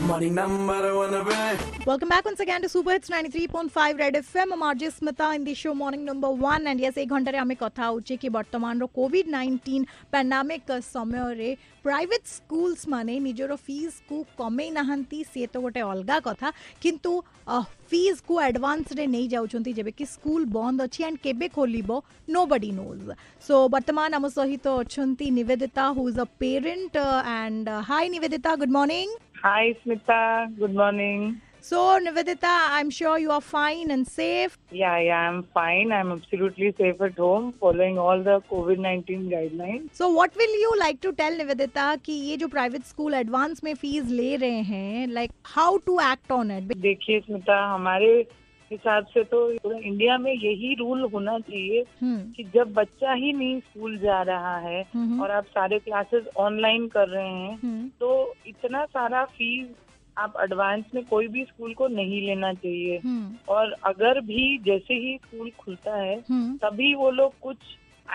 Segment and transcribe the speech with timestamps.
[0.00, 1.26] Morning number one of
[1.86, 4.52] Welcome back once again to Super Hits 93.5 Red FM.
[4.52, 6.66] I'm RJ Smita in the show Morning Number One.
[6.66, 11.56] And yes, एक घंटे हमें कथा हो चुकी वर्तमान रो Covid 19 panoramic समय औरे
[11.84, 17.22] प्राइवेट स्कूल्स माने निजोरो फ़ीस को कमे नहंती से तो वोटे अलगा कथा किंतु
[17.90, 21.82] फ़ीस को एडवांस रे नहीं जाऊ चुनती जबे कि स्कूल बंद अच्छी एंड केबे खोली
[21.82, 23.10] बो नोज़
[23.46, 29.16] सो वर्तमान हम सहित अच्छी Nivedita who is a parent and hi Nivedita good morning
[29.42, 30.54] Hi, Smita.
[30.58, 31.40] Good morning.
[31.62, 34.58] So, Nivedita, I'm sure you are fine and safe.
[34.70, 35.92] Yeah, yeah, I'm fine.
[35.92, 39.88] I'm absolutely safe at home, following all the COVID 19 guidelines.
[39.92, 43.72] So, what will you like to tell Nivedita कि ये जो private school advance में
[43.74, 46.76] fees ले रहे हैं like how to act on it?
[46.76, 48.12] देखिए स्मिता हमारे
[48.70, 53.98] हिसाब से तो इंडिया में यही रूल होना चाहिए कि जब बच्चा ही नहीं स्कूल
[53.98, 59.24] जा रहा है हम्म। और आप सारे क्लासेस ऑनलाइन कर रहे हैं तो इतना सारा
[59.24, 59.66] फ़ीस
[60.18, 62.98] आप एडवांस में कोई भी स्कूल को नहीं लेना चाहिए।
[63.48, 66.20] और अगर भी जैसे ही स्कूल खुलता है
[66.56, 67.56] तभी वो लोग कुछ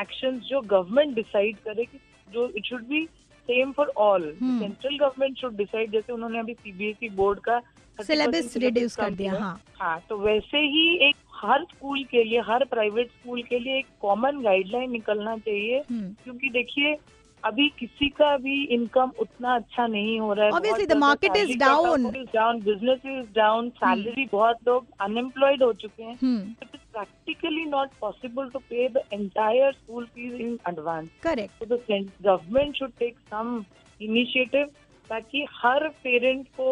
[0.00, 1.98] एक्शंस जो गवर्नमेंट डिसाइड करे कि
[2.32, 3.08] जो it should be
[3.48, 4.30] same for all.
[4.42, 7.60] Central government should decide जैसे उन्होंने अभी सीबीएसई बोर्ड का
[7.98, 12.64] सिलेबस रिड्यूस कर दिया हाँ। हाँ तो वैसे ही एक हर स्कूल के लिए हर
[12.64, 16.96] प्राइवेट स्कूल के लिए एक कॉमन गाइडलाइन निकलना चाहिए। हम्म। क्योंकि देखिए
[17.44, 21.50] अभी किसी का भी इनकम उतना अच्छा नहीं हो रहा है। Obviously, the market is
[21.62, 22.04] down.
[22.34, 26.16] Down business is down salary बहुत लोग अनएम्प्लॉयड हो चुके हैं।
[26.62, 31.10] It is practically not possible to pay the entire school fees in advance.
[31.20, 31.52] Correct.
[31.58, 33.66] So the government should take some
[34.00, 34.68] initiative
[35.10, 36.68] ताकि हर parent को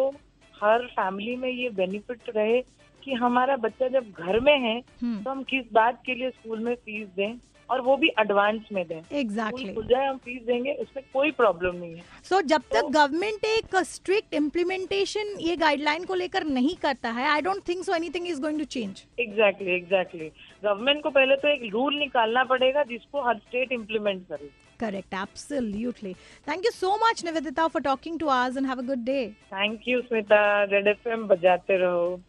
[0.53, 2.61] हर family में ये benefit रहे
[3.03, 4.79] कि हमारा बच्चा जब घर में है
[5.23, 7.37] तो हम किस बात के लिए स्कूल में फ़ीस दें
[7.73, 11.75] और वो भी एडवांस में दें। एग्जैक्टली खुल जाए हम फ़ीस देंगे उसमें कोई प्रॉब्लम
[11.75, 16.43] नहीं है। सो so, जब तक तो- गवर्नमेंट एक स्ट्रिक्ट इम्प्लीमेंटेशन ये गाइडलाइन को लेकर
[16.43, 20.31] नहीं करता है I don't think so anything is going to change exactly exactly
[20.63, 26.11] government को पहले तो एक रूल निकालना पड़ेगा जिसको हर स्टेट इम्प्लीमेंट करे। Correct, absolutely.
[26.47, 29.25] Thank you so much, Nivedita, for talking to us and have a good day.
[29.53, 32.21] Thank you Smita red F बजाते रहो।